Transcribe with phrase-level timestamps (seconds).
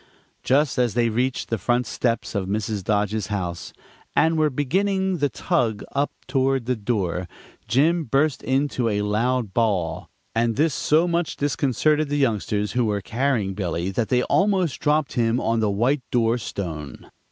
[0.41, 2.83] Just as they reached the front steps of Mrs.
[2.83, 3.71] Dodge's house,
[4.15, 7.27] and were beginning the tug up toward the door,
[7.67, 13.01] Jim burst into a loud bawl, and this so much disconcerted the youngsters who were
[13.01, 17.11] carrying Billy that they almost dropped him on the white door stone.